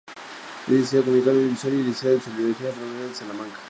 [0.65, 3.55] Es licenciado en Comunicación Audiovisual y licenciado en Sociología por la Universidad de Salamanca.